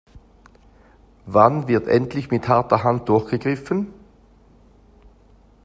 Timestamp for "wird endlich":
1.67-2.31